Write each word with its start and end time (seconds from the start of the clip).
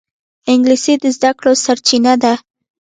انګلیسي 0.51 0.93
د 1.03 1.05
زده 1.15 1.31
کړو 1.37 1.51
سرچینه 1.65 2.13
ده 2.23 2.33